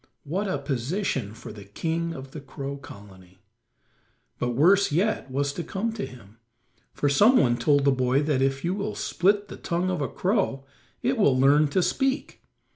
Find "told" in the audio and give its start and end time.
7.55-7.85